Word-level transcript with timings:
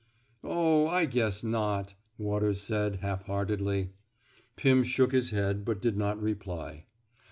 Oh, 0.43 0.87
I 0.87 1.05
guess 1.05 1.43
not," 1.43 1.93
Waters 2.17 2.59
said, 2.59 3.01
half 3.01 3.25
heartedly. 3.27 3.91
Pim 4.55 4.83
shook 4.83 5.11
his 5.11 5.29
head, 5.29 5.63
but 5.63 5.79
did 5.79 5.95
not 5.95 6.19
reply. 6.19 6.85